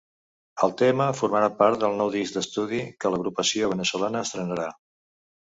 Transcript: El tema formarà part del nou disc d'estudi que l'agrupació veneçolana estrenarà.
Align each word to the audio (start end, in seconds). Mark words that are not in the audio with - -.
El 0.67 0.71
tema 0.81 1.05
formarà 1.19 1.49
part 1.59 1.77
del 1.83 1.93
nou 1.99 2.09
disc 2.15 2.39
d'estudi 2.39 2.81
que 3.05 3.13
l'agrupació 3.13 3.71
veneçolana 3.77 4.25
estrenarà. 4.27 4.69